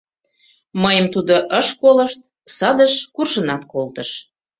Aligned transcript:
Мыйым 0.81 1.07
тудо 1.13 1.35
ыш 1.59 1.67
колышт, 1.81 2.21
садыш 2.57 2.93
куржынат 3.15 3.61
колтыш. 3.71 4.09